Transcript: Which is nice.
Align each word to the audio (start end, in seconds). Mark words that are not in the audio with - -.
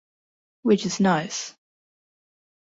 Which 0.63 0.87
is 0.87 0.99
nice. 0.99 1.53